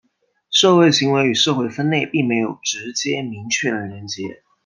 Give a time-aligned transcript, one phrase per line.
[0.49, 4.41] 社会行为与社会分类并没有直接明确的连结。